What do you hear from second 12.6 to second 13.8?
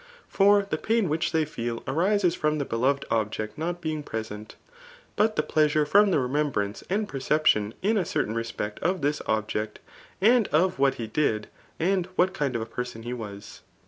a person he was.